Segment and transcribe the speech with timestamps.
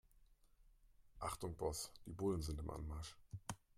[1.19, 3.15] Achtung Boss, die Bullen sind im Anmarsch.